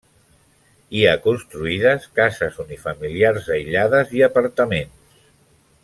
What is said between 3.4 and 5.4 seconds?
aïllades i apartaments.